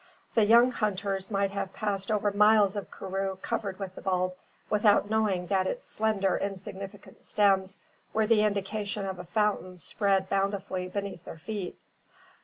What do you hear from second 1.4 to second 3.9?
have passed over miles of karroo covered